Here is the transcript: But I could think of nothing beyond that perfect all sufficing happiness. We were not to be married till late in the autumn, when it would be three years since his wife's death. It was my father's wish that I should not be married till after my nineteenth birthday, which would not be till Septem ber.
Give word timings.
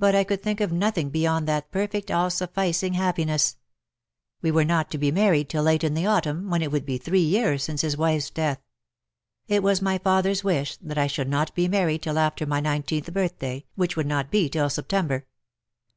But 0.00 0.16
I 0.16 0.24
could 0.24 0.42
think 0.42 0.60
of 0.60 0.72
nothing 0.72 1.10
beyond 1.10 1.46
that 1.46 1.70
perfect 1.70 2.10
all 2.10 2.28
sufficing 2.28 2.94
happiness. 2.94 3.56
We 4.42 4.50
were 4.50 4.64
not 4.64 4.90
to 4.90 4.98
be 4.98 5.12
married 5.12 5.48
till 5.48 5.62
late 5.62 5.84
in 5.84 5.94
the 5.94 6.06
autumn, 6.06 6.50
when 6.50 6.60
it 6.60 6.72
would 6.72 6.84
be 6.84 6.98
three 6.98 7.20
years 7.20 7.62
since 7.62 7.82
his 7.82 7.96
wife's 7.96 8.30
death. 8.30 8.58
It 9.46 9.62
was 9.62 9.80
my 9.80 9.98
father's 9.98 10.42
wish 10.42 10.76
that 10.78 10.98
I 10.98 11.06
should 11.06 11.28
not 11.28 11.54
be 11.54 11.68
married 11.68 12.02
till 12.02 12.18
after 12.18 12.44
my 12.46 12.58
nineteenth 12.58 13.12
birthday, 13.14 13.64
which 13.76 13.96
would 13.96 14.08
not 14.08 14.28
be 14.28 14.48
till 14.48 14.68
Septem 14.68 15.06
ber. 15.06 15.26